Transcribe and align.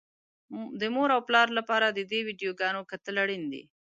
د 0.79 0.81
مور 0.95 1.09
او 1.15 1.21
پلار 1.27 1.47
لپاره 1.57 1.87
د 1.89 1.99
دې 2.11 2.19
ويډيوګانو 2.27 2.87
کتل 2.91 3.15
اړين 3.23 3.43
دي. 3.51 3.63